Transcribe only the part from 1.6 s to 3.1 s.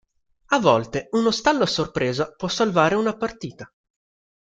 a sorpresa può salvare